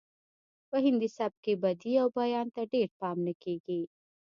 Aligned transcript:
په 0.69 0.77
هندي 0.85 1.09
سبک 1.17 1.39
کې 1.45 1.53
بدیع 1.63 1.97
او 2.01 2.07
بیان 2.17 2.47
ته 2.55 2.61
ډیر 2.73 2.87
پام 2.99 3.17
نه 3.27 3.33
کیږي 3.43 3.81